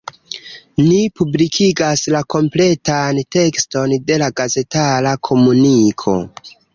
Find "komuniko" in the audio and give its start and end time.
5.31-6.15